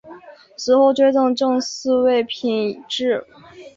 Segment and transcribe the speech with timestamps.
[0.57, 3.23] 死后追赠正四位品秩。